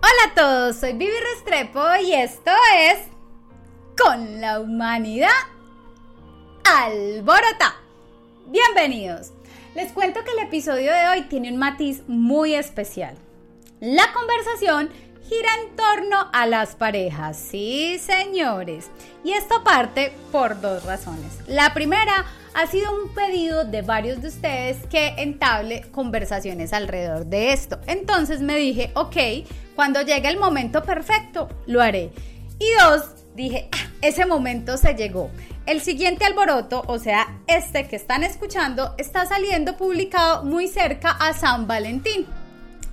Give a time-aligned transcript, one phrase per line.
[0.00, 2.98] Hola a todos, soy Vivi Restrepo y esto es
[4.00, 5.28] Con la Humanidad
[6.64, 7.74] Alborota.
[8.46, 9.32] Bienvenidos.
[9.74, 13.16] Les cuento que el episodio de hoy tiene un matiz muy especial.
[13.80, 14.88] La conversación
[15.28, 18.86] gira en torno a las parejas, sí señores.
[19.24, 21.38] Y esto parte por dos razones.
[21.46, 27.52] La primera ha sido un pedido de varios de ustedes que entable conversaciones alrededor de
[27.52, 27.78] esto.
[27.86, 29.16] Entonces me dije, ok,
[29.76, 32.10] cuando llegue el momento perfecto, lo haré.
[32.58, 33.02] Y dos,
[33.36, 35.30] dije, ah, ese momento se llegó.
[35.66, 41.34] El siguiente alboroto, o sea, este que están escuchando, está saliendo publicado muy cerca a
[41.34, 42.26] San Valentín.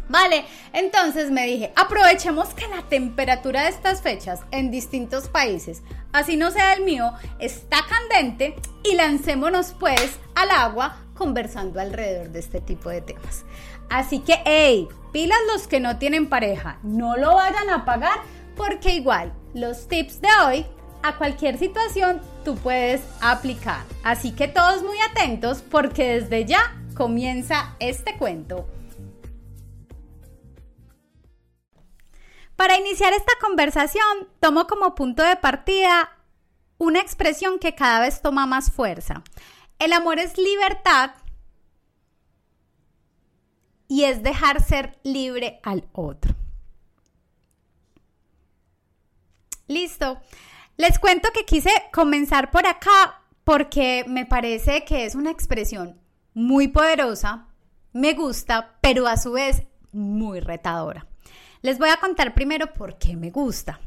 [0.08, 5.82] Vale, entonces me dije, aprovechemos que la temperatura de estas fechas en distintos países,
[6.14, 12.40] así no sea el mío, está candente y lancémonos pues al agua conversando alrededor de
[12.40, 13.46] este tipo de temas.
[13.90, 18.20] Así que, hey, pilas los que no tienen pareja, no lo vayan a pagar
[18.56, 20.66] porque igual los tips de hoy
[21.02, 23.84] a cualquier situación tú puedes aplicar.
[24.04, 28.68] Así que todos muy atentos porque desde ya comienza este cuento.
[32.56, 36.10] Para iniciar esta conversación, tomo como punto de partida
[36.78, 39.24] una expresión que cada vez toma más fuerza.
[39.80, 41.12] El amor es libertad
[43.88, 46.34] y es dejar ser libre al otro.
[49.68, 50.20] Listo.
[50.78, 56.00] Les cuento que quise comenzar por acá porque me parece que es una expresión
[56.34, 57.48] muy poderosa,
[57.94, 61.08] me gusta, pero a su vez muy retadora.
[61.66, 63.80] Les voy a contar primero por qué me gusta.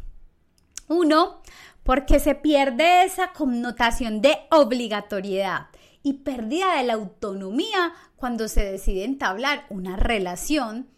[0.89, 1.43] Uno,
[1.84, 5.69] porque se pierde esa connotación de obligatoriedad
[6.03, 10.89] y pérdida de la autonomía cuando se decide entablar una relación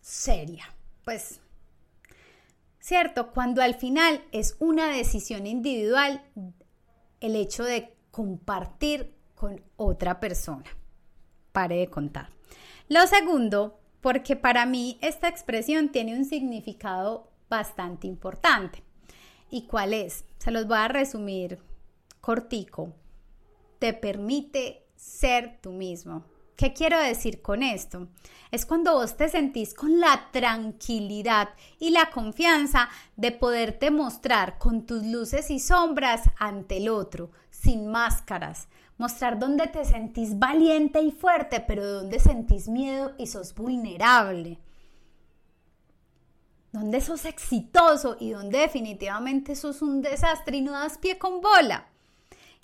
[0.00, 0.74] seria.
[1.04, 1.42] Pues,
[2.80, 3.30] ¿cierto?
[3.32, 6.22] Cuando al final es una decisión individual
[7.20, 10.64] el hecho de compartir con otra persona.
[11.52, 12.30] Pare de contar.
[12.88, 18.82] Lo segundo, porque para mí esta expresión tiene un significado bastante importante.
[19.48, 20.24] ¿Y cuál es?
[20.38, 21.58] Se los voy a resumir
[22.20, 22.92] cortico.
[23.78, 26.24] Te permite ser tú mismo.
[26.56, 28.08] ¿Qué quiero decir con esto?
[28.50, 34.84] Es cuando vos te sentís con la tranquilidad y la confianza de poderte mostrar con
[34.84, 38.68] tus luces y sombras ante el otro, sin máscaras,
[39.02, 44.60] mostrar dónde te sentís valiente y fuerte, pero dónde sentís miedo y sos vulnerable.
[46.70, 51.88] Dónde sos exitoso y dónde definitivamente sos un desastre y no das pie con bola.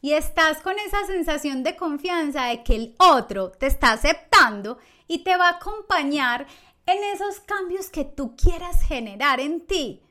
[0.00, 4.78] Y estás con esa sensación de confianza de que el otro te está aceptando
[5.08, 6.46] y te va a acompañar
[6.86, 10.02] en esos cambios que tú quieras generar en ti.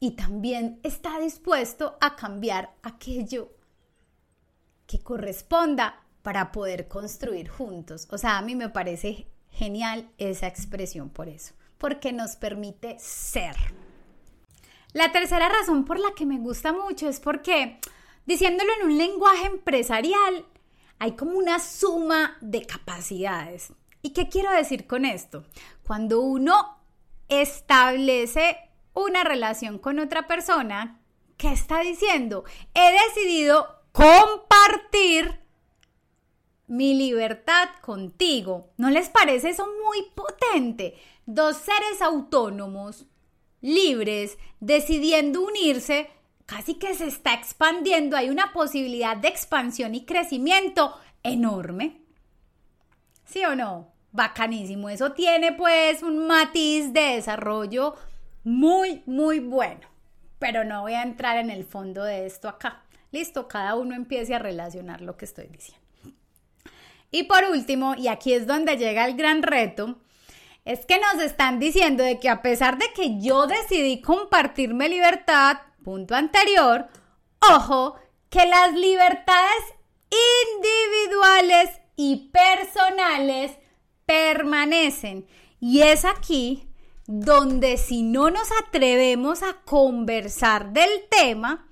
[0.00, 3.52] Y también está dispuesto a cambiar aquello
[4.92, 8.06] que corresponda para poder construir juntos.
[8.10, 13.56] O sea, a mí me parece genial esa expresión por eso, porque nos permite ser.
[14.92, 17.80] La tercera razón por la que me gusta mucho es porque,
[18.26, 20.44] diciéndolo en un lenguaje empresarial,
[20.98, 23.72] hay como una suma de capacidades.
[24.02, 25.44] ¿Y qué quiero decir con esto?
[25.86, 26.82] Cuando uno
[27.30, 28.58] establece
[28.92, 31.00] una relación con otra persona,
[31.38, 32.44] ¿qué está diciendo?
[32.74, 35.40] He decidido compartir
[36.66, 38.70] mi libertad contigo.
[38.78, 40.96] ¿No les parece eso muy potente?
[41.26, 43.06] Dos seres autónomos,
[43.60, 46.08] libres, decidiendo unirse,
[46.46, 48.16] casi que se está expandiendo.
[48.16, 52.00] Hay una posibilidad de expansión y crecimiento enorme.
[53.24, 53.92] ¿Sí o no?
[54.12, 54.88] Bacanísimo.
[54.88, 57.94] Eso tiene pues un matiz de desarrollo
[58.44, 59.88] muy, muy bueno.
[60.38, 62.81] Pero no voy a entrar en el fondo de esto acá.
[63.12, 65.82] Listo, cada uno empiece a relacionar lo que estoy diciendo.
[67.10, 69.98] Y por último, y aquí es donde llega el gran reto,
[70.64, 75.58] es que nos están diciendo de que a pesar de que yo decidí compartirme libertad,
[75.84, 76.88] punto anterior,
[77.52, 77.96] ojo,
[78.30, 79.62] que las libertades
[80.54, 83.52] individuales y personales
[84.06, 85.26] permanecen.
[85.60, 86.66] Y es aquí
[87.06, 91.68] donde si no nos atrevemos a conversar del tema,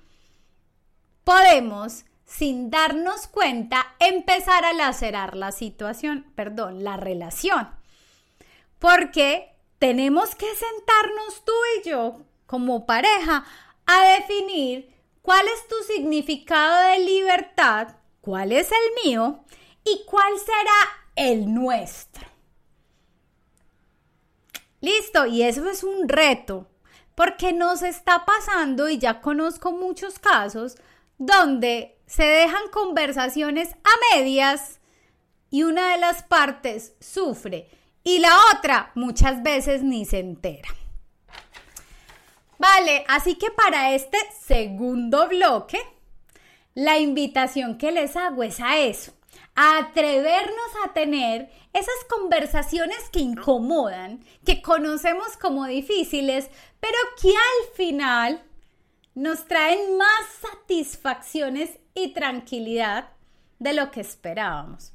[1.23, 7.69] podemos, sin darnos cuenta, empezar a lacerar la situación, perdón, la relación.
[8.79, 13.45] Porque tenemos que sentarnos tú y yo como pareja
[13.85, 19.43] a definir cuál es tu significado de libertad, cuál es el mío
[19.83, 22.27] y cuál será el nuestro.
[24.79, 26.67] Listo, y eso es un reto,
[27.13, 30.75] porque nos está pasando, y ya conozco muchos casos,
[31.21, 34.79] donde se dejan conversaciones a medias
[35.51, 37.69] y una de las partes sufre
[38.03, 40.69] y la otra muchas veces ni se entera.
[42.57, 45.79] Vale, así que para este segundo bloque,
[46.73, 49.13] la invitación que les hago es a eso,
[49.53, 57.75] a atrevernos a tener esas conversaciones que incomodan, que conocemos como difíciles, pero que al
[57.75, 58.43] final
[59.21, 63.09] nos traen más satisfacciones y tranquilidad
[63.59, 64.93] de lo que esperábamos.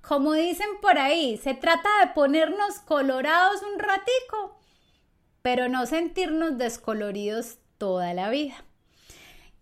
[0.00, 4.58] Como dicen por ahí, se trata de ponernos colorados un ratico,
[5.42, 8.64] pero no sentirnos descoloridos toda la vida.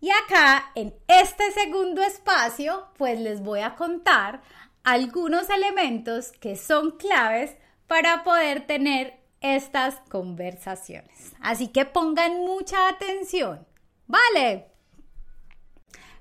[0.00, 4.40] Y acá, en este segundo espacio, pues les voy a contar
[4.82, 7.54] algunos elementos que son claves
[7.86, 11.34] para poder tener estas conversaciones.
[11.42, 13.66] Así que pongan mucha atención.
[14.06, 14.68] ¿Vale?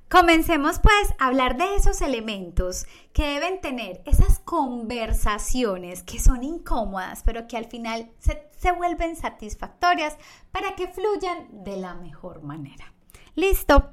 [0.10, 7.24] Comencemos pues a hablar de esos elementos que deben tener esas conversaciones que son incómodas,
[7.26, 10.16] pero que al final se, se, vuelven satisfactorias
[10.52, 12.94] para que fluyan de la mejor manera.
[13.34, 13.92] Listo.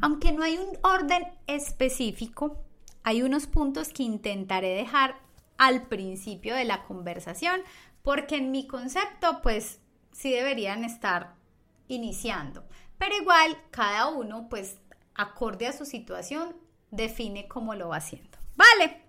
[0.00, 2.56] Aunque no hay un orden específico,
[3.02, 5.16] hay unos puntos que intentaré dejar
[5.58, 7.60] al principio de la conversación,
[8.02, 9.80] porque en mi concepto pues
[10.12, 11.34] sí deberían estar
[11.88, 12.64] iniciando.
[13.00, 14.76] Pero igual cada uno pues
[15.14, 16.54] acorde a su situación,
[16.90, 18.38] define cómo lo va haciendo.
[18.54, 19.00] ¿Vale?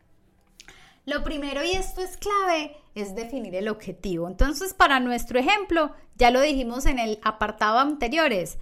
[1.05, 4.29] Lo primero, y esto es clave, es definir el objetivo.
[4.29, 8.59] Entonces, para nuestro ejemplo, ya lo dijimos en el apartado anterior, es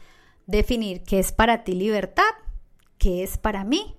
[0.48, 2.32] definir qué es para ti libertad,
[2.98, 3.98] qué es para mí,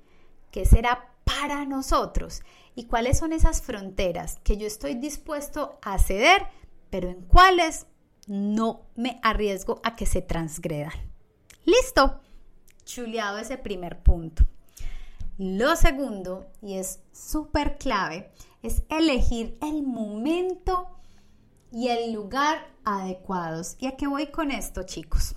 [0.50, 2.43] qué será para nosotros
[2.75, 6.47] y cuáles son esas fronteras que yo estoy dispuesto a ceder,
[6.91, 7.87] pero en cuáles
[8.26, 11.11] no me arriesgo a que se transgredan.
[11.65, 12.21] Listo
[12.85, 14.45] chuleado ese primer punto.
[15.39, 18.31] Lo segundo, y es súper clave,
[18.62, 20.89] es elegir el momento
[21.73, 23.77] y el lugar adecuados.
[23.79, 25.35] ¿Y a qué voy con esto, chicos?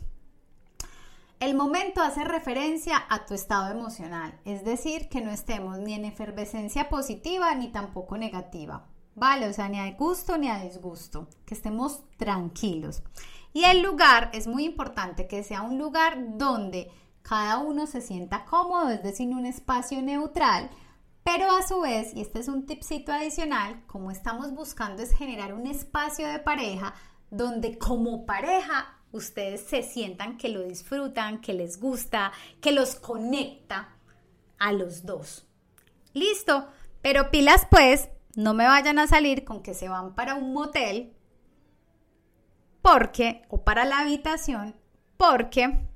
[1.40, 6.06] El momento hace referencia a tu estado emocional, es decir, que no estemos ni en
[6.06, 9.48] efervescencia positiva ni tampoco negativa, ¿vale?
[9.48, 13.04] O sea, ni a gusto ni a disgusto, que estemos tranquilos.
[13.54, 16.92] Y el lugar es muy importante que sea un lugar donde
[17.22, 20.70] cada uno se sienta cómodo, es decir, un espacio neutral,
[21.24, 25.54] pero a su vez, y este es un tipcito adicional, como estamos buscando es generar
[25.54, 26.94] un espacio de pareja
[27.30, 33.96] donde como pareja ustedes se sientan que lo disfrutan, que les gusta, que los conecta
[34.60, 35.48] a los dos.
[36.14, 36.68] Listo,
[37.02, 41.14] pero pilas pues, no me vayan a salir con que se van para un motel
[42.84, 44.76] porque, o para la habitación,
[45.18, 45.88] porque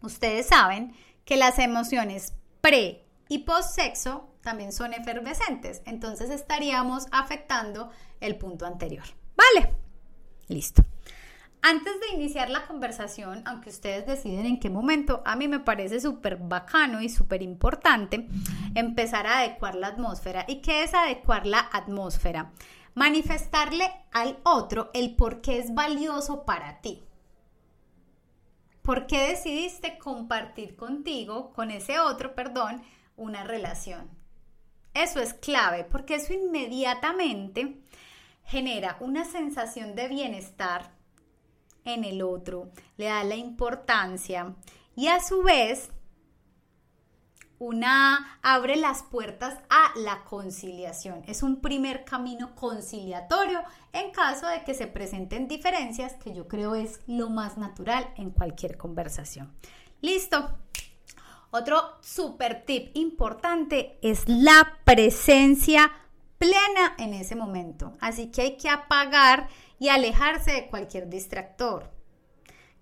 [0.00, 0.94] Ustedes saben
[1.24, 7.90] que las emociones pre y post sexo también son efervescentes, entonces estaríamos afectando
[8.20, 9.04] el punto anterior.
[9.36, 9.74] ¿Vale?
[10.46, 10.82] Listo.
[11.60, 16.00] Antes de iniciar la conversación, aunque ustedes deciden en qué momento, a mí me parece
[16.00, 18.28] súper bacano y súper importante
[18.76, 20.44] empezar a adecuar la atmósfera.
[20.46, 22.52] ¿Y qué es adecuar la atmósfera?
[22.98, 27.04] Manifestarle al otro el por qué es valioso para ti.
[28.82, 32.82] ¿Por qué decidiste compartir contigo, con ese otro, perdón,
[33.16, 34.10] una relación?
[34.94, 37.80] Eso es clave porque eso inmediatamente
[38.42, 40.90] genera una sensación de bienestar
[41.84, 44.56] en el otro, le da la importancia
[44.96, 45.92] y a su vez
[47.58, 51.22] una abre las puertas a la conciliación.
[51.26, 53.62] Es un primer camino conciliatorio
[53.92, 58.30] en caso de que se presenten diferencias, que yo creo es lo más natural en
[58.30, 59.52] cualquier conversación.
[60.00, 60.56] Listo.
[61.50, 65.90] Otro super tip importante es la presencia
[66.36, 67.96] plena en ese momento.
[68.00, 69.48] Así que hay que apagar
[69.78, 71.90] y alejarse de cualquier distractor.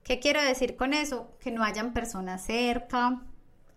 [0.02, 1.36] ¿Qué quiero decir con eso?
[1.40, 3.22] Que no hayan personas cerca,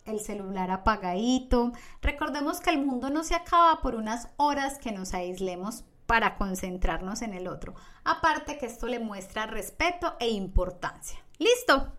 [0.10, 1.72] el celular apagadito.
[2.02, 7.22] Recordemos que el mundo no se acaba por unas horas que nos aislemos para concentrarnos
[7.22, 7.76] en el otro.
[8.04, 11.20] Aparte que esto le muestra respeto e importancia.
[11.38, 11.94] ¿Listo?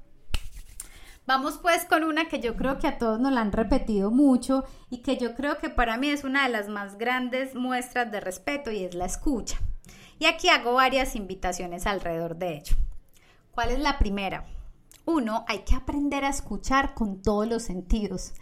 [1.27, 4.65] Vamos pues con una que yo creo que a todos nos la han repetido mucho
[4.91, 8.19] y que yo creo que para mí es una de las más grandes muestras de
[8.19, 9.59] respeto y es la escucha.
[10.19, 12.75] Y aquí hago varias invitaciones alrededor de ello.
[13.53, 14.45] ¿Cuál es la primera?
[15.07, 18.33] Uno, hay que aprender a escuchar con todos los sentidos.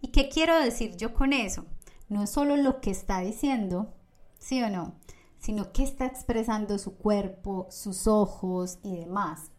[0.00, 1.64] ¿Y qué quiero decir yo con eso?
[2.08, 3.94] No es solo lo que está diciendo,
[4.38, 4.94] ¿sí o no?
[5.38, 9.50] sino qué está expresando su cuerpo, sus ojos y demás.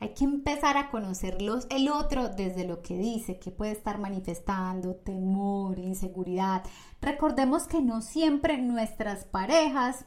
[0.00, 4.96] Hay que empezar a conocerlos el otro desde lo que dice, que puede estar manifestando,
[4.96, 6.64] temor, inseguridad.
[7.02, 10.06] Recordemos que no siempre nuestras parejas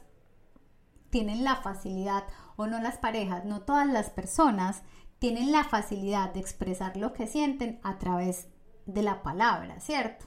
[1.10, 2.24] tienen la facilidad,
[2.56, 4.82] o no las parejas, no todas las personas
[5.24, 8.48] tienen la facilidad de expresar lo que sienten a través
[8.84, 10.26] de la palabra, ¿cierto?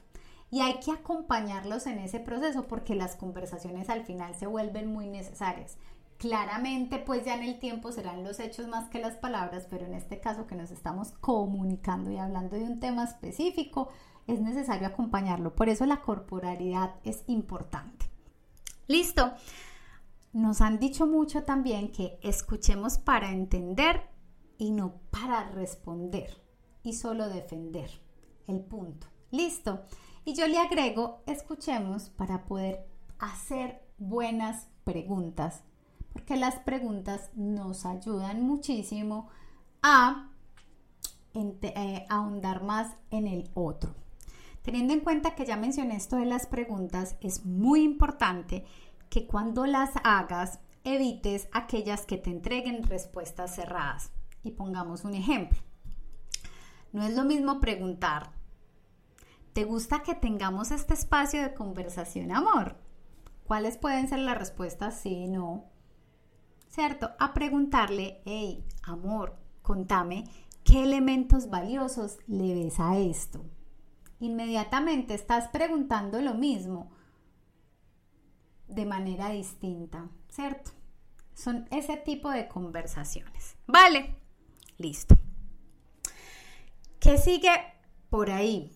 [0.49, 5.07] Y hay que acompañarlos en ese proceso porque las conversaciones al final se vuelven muy
[5.07, 5.77] necesarias.
[6.17, 9.93] Claramente, pues ya en el tiempo serán los hechos más que las palabras, pero en
[9.93, 13.89] este caso que nos estamos comunicando y hablando de un tema específico,
[14.25, 15.53] es necesario acompañarlo.
[15.53, 18.07] Por eso la corporalidad es importante.
[18.87, 19.31] Listo.
[20.33, 24.16] Nos han dicho mucho también que escuchemos para entender
[24.57, 26.41] y no para responder
[26.83, 27.89] y solo defender.
[28.47, 29.07] El punto.
[29.31, 29.81] Listo.
[30.25, 32.87] Y yo le agrego, escuchemos para poder
[33.19, 35.63] hacer buenas preguntas
[36.17, 39.29] porque las preguntas nos ayudan muchísimo
[39.83, 40.31] a
[41.35, 43.93] eh, ahondar más en el otro.
[44.63, 48.65] Teniendo en cuenta que ya mencioné esto de las preguntas, es muy importante
[49.11, 54.09] que cuando las hagas evites aquellas que te entreguen respuestas cerradas.
[54.43, 55.59] Y pongamos un ejemplo.
[56.93, 58.31] No es lo mismo preguntar,
[59.53, 62.77] ¿te gusta que tengamos este espacio de conversación, amor?
[63.45, 64.99] ¿Cuáles pueden ser las respuestas?
[64.99, 65.65] Sí, no.
[66.69, 67.11] ¿cierto?
[67.19, 70.25] A preguntarle, hey, amor, contame,
[70.63, 73.43] ¿qué elementos valiosos le ves a esto?
[74.19, 76.91] Inmediatamente estás preguntando lo mismo
[78.67, 80.71] de manera distinta, ¿cierto?
[81.33, 83.57] Son ese tipo de conversaciones.
[83.67, 84.15] Vale,
[84.77, 85.15] listo.
[86.99, 87.51] ¿Qué sigue
[88.09, 88.71] por ahí?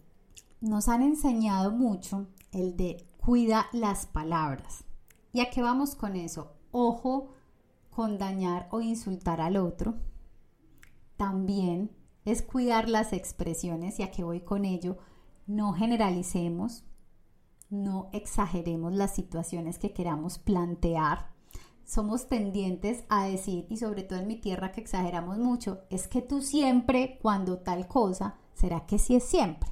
[0.60, 4.84] Nos han enseñado mucho el de cuida las palabras.
[5.34, 6.54] ¿Y a qué vamos con eso?
[6.72, 7.34] Ojo
[7.90, 9.96] con dañar o insultar al otro.
[11.18, 11.92] También
[12.26, 14.98] es cuidar las expresiones y a qué voy con ello.
[15.46, 16.84] No generalicemos,
[17.70, 21.32] no exageremos las situaciones que queramos plantear.
[21.92, 26.22] Somos tendientes a decir, y sobre todo en mi tierra que exageramos mucho, es que
[26.22, 29.70] tú siempre, cuando tal cosa, ¿será que sí es siempre?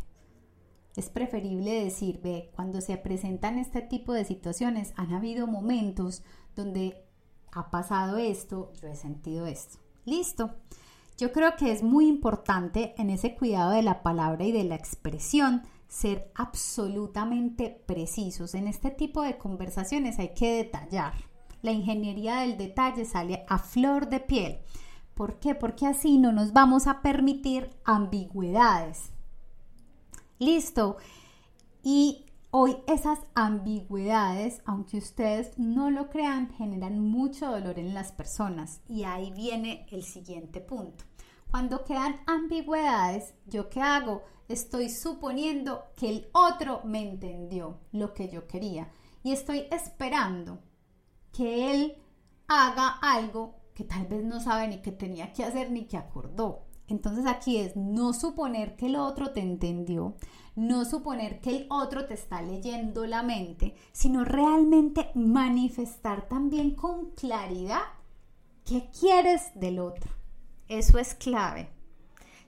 [0.98, 6.22] Es preferible decir, ve, cuando se presentan este tipo de situaciones, han habido momentos
[6.58, 7.06] donde
[7.54, 9.78] ha pasado esto, yo he sentido esto.
[10.04, 10.56] Listo.
[11.18, 14.76] Yo creo que es muy importante en ese cuidado de la palabra y de la
[14.76, 18.56] expresión ser absolutamente precisos.
[18.56, 21.29] En este tipo de conversaciones hay que detallar.
[21.62, 24.60] La ingeniería del detalle sale a flor de piel.
[25.14, 25.56] ¿Por qué?
[25.56, 29.12] Porque así no nos vamos a permitir ambigüedades.
[30.40, 30.98] Listo.
[31.84, 38.82] Y Hoy esas ambigüedades, aunque ustedes no lo crean, generan mucho dolor en las personas.
[38.90, 41.04] Y ahí viene el siguiente punto.
[41.52, 44.24] Cuando quedan ambigüedades, ¿yo qué hago?
[44.48, 48.90] Estoy suponiendo que el otro me entendió lo que yo quería.
[49.22, 50.58] Y estoy esperando
[51.32, 51.98] que él
[52.48, 56.66] haga algo que tal vez no sabe ni que tenía que hacer ni que acordó.
[56.88, 60.16] Entonces aquí es no suponer que el otro te entendió,
[60.56, 67.12] no suponer que el otro te está leyendo la mente, sino realmente manifestar también con
[67.12, 67.84] claridad
[68.66, 70.12] qué quieres del otro.
[70.68, 71.70] Eso es clave.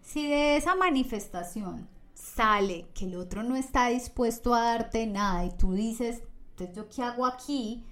[0.01, 5.51] Si de esa manifestación sale que el otro no está dispuesto a darte nada y
[5.51, 7.85] tú dices, entonces yo qué hago aquí,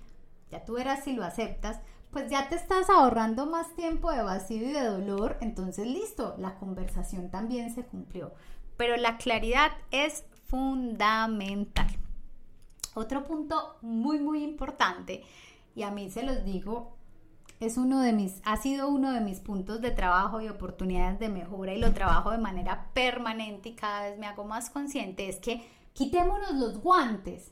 [0.52, 1.80] ya tú verás si lo aceptas,
[2.12, 6.56] pues ya te estás ahorrando más tiempo de vacío y de dolor, entonces listo, la
[6.56, 8.34] conversación también se cumplió.
[8.78, 11.88] Pero la claridad es fundamental.
[12.96, 15.24] Otro punto muy muy importante
[15.76, 16.98] y a mí se los digo
[17.60, 21.30] es uno de mis ha sido uno de mis puntos de trabajo y oportunidades de
[21.30, 25.38] mejora y lo trabajo de manera permanente y cada vez me hago más consciente es
[25.38, 25.62] que
[25.94, 27.52] quitémonos los guantes.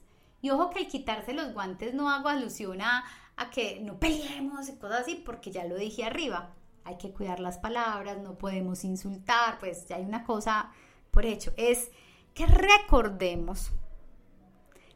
[0.50, 3.04] Ojo que el quitarse los guantes no hago alusión a,
[3.36, 7.40] a que no peleemos y cosas así, porque ya lo dije arriba, hay que cuidar
[7.40, 10.72] las palabras, no podemos insultar, pues ya hay una cosa
[11.12, 11.92] por hecho, es
[12.34, 13.72] que recordemos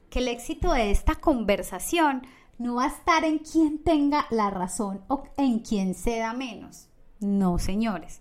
[0.09, 2.27] que el éxito de esta conversación
[2.57, 6.87] no va a estar en quien tenga la razón o en quien ceda menos.
[7.19, 8.20] No, señores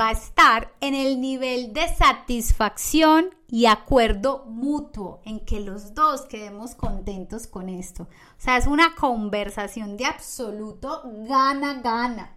[0.00, 6.22] va a estar en el nivel de satisfacción y acuerdo mutuo, en que los dos
[6.22, 8.04] quedemos contentos con esto.
[8.04, 12.36] O sea, es una conversación de absoluto gana-gana.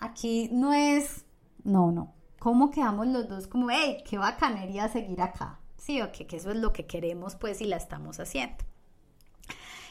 [0.00, 1.24] Aquí no es,
[1.64, 2.12] no, no.
[2.38, 5.60] ¿Cómo quedamos los dos como, hey, qué bacanería seguir acá?
[5.76, 8.64] Sí, o que eso es lo que queremos, pues, y la estamos haciendo.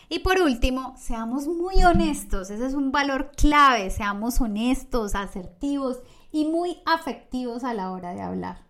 [0.08, 6.00] Y por último, seamos muy honestos, ese es un valor clave, seamos honestos, asertivos
[6.36, 8.66] y muy afectivos a la hora de hablar.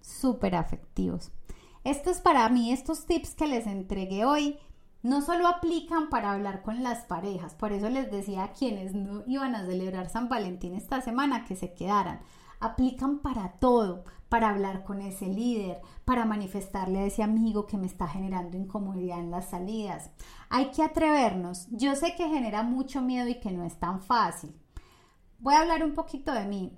[0.00, 1.30] Súper afectivos.
[1.84, 4.58] Estos para mí, estos tips que les entregué hoy,
[5.04, 9.22] no solo aplican para hablar con las parejas, por eso les decía a quienes no
[9.28, 12.20] iban a celebrar San Valentín esta semana que se quedaran,
[12.58, 17.86] aplican para todo, para hablar con ese líder, para manifestarle a ese amigo que me
[17.86, 20.10] está generando incomodidad en las salidas.
[20.50, 21.68] Hay que atrevernos.
[21.70, 24.52] Yo sé que genera mucho miedo y que no es tan fácil.
[25.42, 26.72] Voy a hablar un poquito de mí.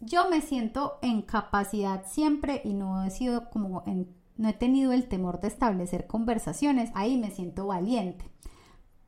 [0.00, 3.82] Yo me siento en capacidad siempre y no he sido como
[4.36, 6.90] no he tenido el temor de establecer conversaciones.
[6.94, 8.30] Ahí me siento valiente.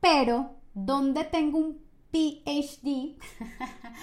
[0.00, 3.18] Pero donde tengo un PhD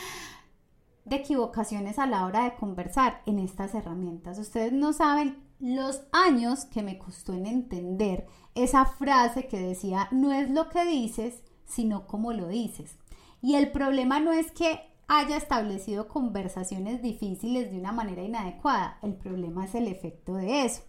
[1.05, 4.37] de equivocaciones a la hora de conversar en estas herramientas.
[4.37, 10.31] Ustedes no saben los años que me costó en entender esa frase que decía, no
[10.31, 12.99] es lo que dices, sino cómo lo dices.
[13.41, 19.15] Y el problema no es que haya establecido conversaciones difíciles de una manera inadecuada, el
[19.15, 20.83] problema es el efecto de eso.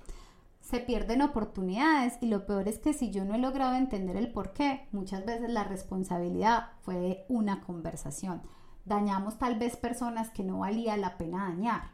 [0.60, 4.30] Se pierden oportunidades y lo peor es que si yo no he logrado entender el
[4.32, 8.42] por qué, muchas veces la responsabilidad fue de una conversación
[8.84, 11.92] dañamos tal vez personas que no valía la pena dañar.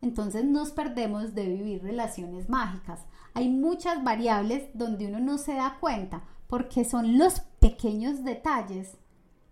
[0.00, 3.06] Entonces nos perdemos de vivir relaciones mágicas.
[3.34, 8.98] Hay muchas variables donde uno no se da cuenta porque son los pequeños detalles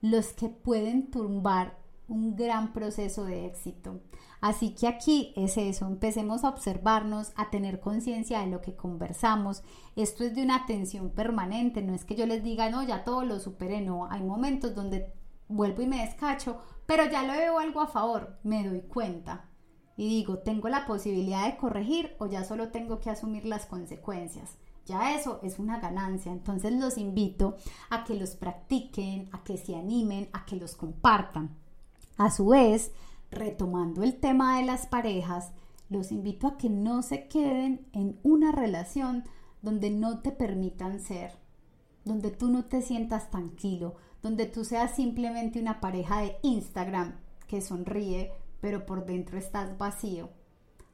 [0.01, 4.01] los que pueden turbar un gran proceso de éxito.
[4.41, 9.63] Así que aquí es eso, empecemos a observarnos, a tener conciencia de lo que conversamos.
[9.97, 13.25] Esto es de una atención permanente, no es que yo les diga, no, ya todo
[13.25, 15.13] lo superé, no, hay momentos donde
[15.49, 19.49] vuelvo y me descacho, pero ya lo veo algo a favor, me doy cuenta
[19.97, 24.59] y digo, ¿tengo la posibilidad de corregir o ya solo tengo que asumir las consecuencias?
[24.87, 27.57] Ya eso es una ganancia, entonces los invito
[27.89, 31.57] a que los practiquen, a que se animen, a que los compartan.
[32.17, 32.93] A su vez,
[33.31, 35.51] retomando el tema de las parejas,
[35.91, 39.25] los invito a que no se queden en una relación
[39.63, 41.33] donde no te permitan ser,
[42.05, 47.17] donde tú no te sientas tranquilo, donde tú seas simplemente una pareja de Instagram
[47.49, 50.31] que sonríe, pero por dentro estás vacío.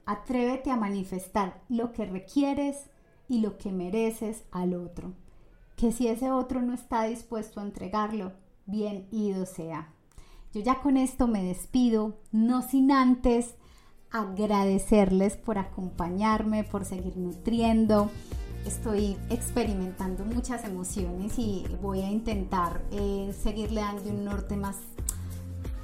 [0.07, 2.91] Atrévete a manifestar lo que requieres
[3.29, 5.13] y lo que mereces al otro.
[5.77, 8.33] Que si ese otro no está dispuesto a entregarlo,
[8.67, 9.93] bien ido sea.
[10.53, 13.55] Yo ya con esto me despido, no sin antes
[14.11, 18.11] agradecerles por acompañarme, por seguir nutriendo
[18.67, 24.77] estoy experimentando muchas emociones y voy a intentar eh, seguirle dando un norte más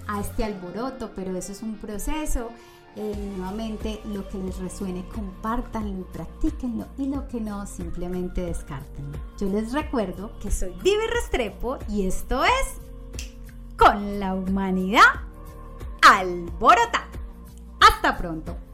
[0.07, 2.51] a este alboroto, pero eso es un proceso.
[2.95, 9.19] Eh, nuevamente, lo que les resuene, compártanlo y practíquenlo y lo que no, simplemente descártenlo.
[9.39, 12.86] Yo les recuerdo que soy Vivi Restrepo y esto es
[13.77, 15.03] Con la Humanidad
[16.03, 17.05] Alborota.
[17.81, 18.66] Hasta pronto.